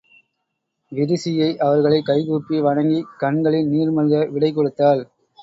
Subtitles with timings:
[0.91, 5.03] விரிசிகை அவர்களைக் கைகூப்பி வணங்கிக் கண்களில் நீர்மல்க விடை கொடுத்தாள்.